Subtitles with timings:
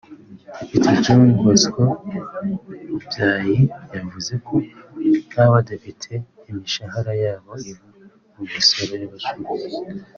[0.71, 1.83] Depite John Bosco
[2.89, 3.57] Lubyayi
[3.95, 4.55] yavuze ko
[5.27, 6.11] nk’abadepite
[6.49, 7.87] imishahara yabo iva
[8.35, 9.75] mu misoro y’abacuruzi